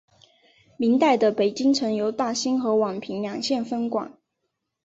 [0.77, 4.11] 明代的北京城由大兴和宛平两县分管。